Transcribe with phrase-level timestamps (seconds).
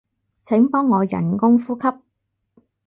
[0.41, 1.85] 請幫我人工呼吸